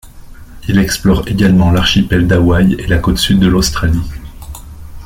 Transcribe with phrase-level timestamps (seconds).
[0.67, 4.01] Il explore également l'archipel d'Hawaï et la côte sud de l'Australie.